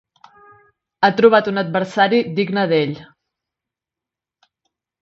Ha 1.03 1.09
trobat 1.19 1.51
un 1.53 1.63
adversari 1.63 2.23
digne 2.41 2.65
d'ell. 2.73 2.99